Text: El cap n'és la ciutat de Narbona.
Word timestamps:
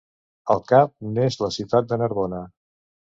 El 0.53 0.61
cap 0.69 0.93
n'és 1.17 1.37
la 1.41 1.49
ciutat 1.57 1.91
de 1.91 1.99
Narbona. 2.05 2.41